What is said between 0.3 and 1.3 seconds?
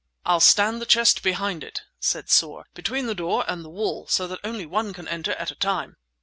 stand the chest